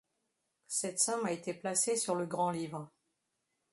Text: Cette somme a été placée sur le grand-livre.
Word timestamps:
Cette 0.65 0.97
somme 0.99 1.27
a 1.27 1.31
été 1.31 1.53
placée 1.53 1.95
sur 1.95 2.15
le 2.15 2.25
grand-livre. 2.25 2.89